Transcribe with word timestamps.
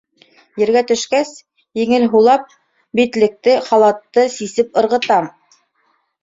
Ергә 0.61 0.81
төшкәс, 0.91 1.33
еңел 1.79 2.05
һулап, 2.13 2.47
битлекте, 3.01 3.55
халатты 3.69 4.25
сисеп 4.39 4.83
ырғытам. 4.83 5.31